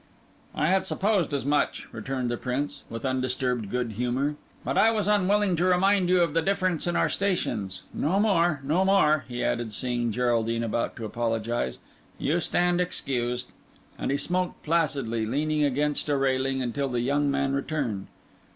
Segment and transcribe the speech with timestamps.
[0.55, 4.33] "I had supposed as much," returned the Prince, with undisturbed good humour;
[4.65, 7.83] "but I was unwilling to remind you of the difference in our stations.
[7.93, 11.77] No more—no more," he added, seeing Geraldine about to apologise,
[12.17, 13.51] "you stand excused."
[13.99, 18.07] And he smoked placidly, leaning against a railing, until the young man returned.